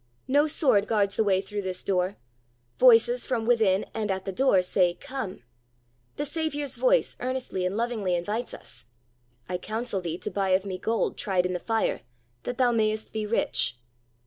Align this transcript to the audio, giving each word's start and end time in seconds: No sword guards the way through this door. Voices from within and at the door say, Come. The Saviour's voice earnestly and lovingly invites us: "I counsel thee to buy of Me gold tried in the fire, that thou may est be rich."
No 0.27 0.47
sword 0.47 0.87
guards 0.87 1.15
the 1.17 1.23
way 1.23 1.41
through 1.41 1.61
this 1.61 1.83
door. 1.83 2.17
Voices 2.79 3.23
from 3.27 3.45
within 3.45 3.85
and 3.93 4.09
at 4.09 4.25
the 4.25 4.31
door 4.31 4.63
say, 4.63 4.95
Come. 4.95 5.43
The 6.15 6.25
Saviour's 6.25 6.75
voice 6.75 7.15
earnestly 7.19 7.67
and 7.67 7.77
lovingly 7.77 8.15
invites 8.15 8.55
us: 8.55 8.87
"I 9.47 9.59
counsel 9.59 10.01
thee 10.01 10.17
to 10.17 10.31
buy 10.31 10.49
of 10.55 10.65
Me 10.65 10.79
gold 10.79 11.17
tried 11.19 11.45
in 11.45 11.53
the 11.53 11.59
fire, 11.59 12.01
that 12.45 12.57
thou 12.57 12.71
may 12.71 12.91
est 12.91 13.13
be 13.13 13.27
rich." 13.27 13.77